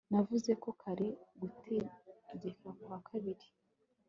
[0.11, 1.07] navuzeho kare,
[1.39, 3.47] gutegeka kwa kabiri